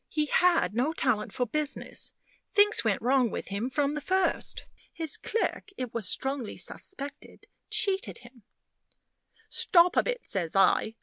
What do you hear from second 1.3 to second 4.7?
for business; things went wrong with him from the first.